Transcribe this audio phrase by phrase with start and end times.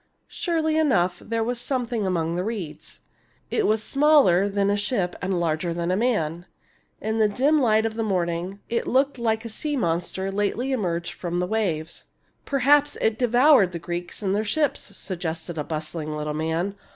[0.29, 3.01] Surely enough there was something among the reeds.
[3.51, 6.47] It was smaller than a ship and larger than a man.
[6.99, 11.13] In the dim light of the morning, it looked like a sea monster lately emerged
[11.13, 12.05] from the waves."
[12.45, 16.73] Perhaps it has devoured the Greeks and their ships," suggested a bustling little man.